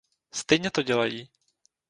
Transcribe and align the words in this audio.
Stejně 0.31 0.71
to 0.71 0.83
dělají. 0.83 1.29